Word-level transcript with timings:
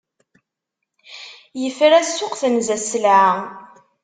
Yefra 1.61 1.99
ssuq, 2.07 2.33
tenza 2.41 2.77
sselɛa. 2.83 3.29